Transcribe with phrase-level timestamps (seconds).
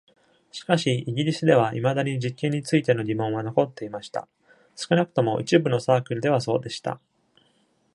[0.51, 4.27] しかし、イギリスではいまだに実験についての疑問は残っていました。
[4.75, 6.99] 少なくとも一部のサークルではそうでした。